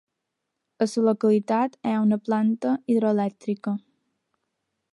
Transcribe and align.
A 0.85 0.85
la 0.91 1.01
localitat 1.07 1.75
hi 1.79 1.93
ha 1.97 2.01
una 2.05 2.19
planta 2.29 2.73
hidroelèctrica. 2.95 3.75